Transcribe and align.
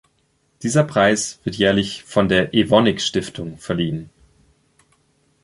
Dieser 0.63 0.83
Preis 0.83 1.39
wird 1.43 1.57
jährlich 1.57 2.01
von 2.01 2.27
der 2.27 2.55
"Evonik-Stiftung" 2.55 3.59
verliehen. 3.59 4.09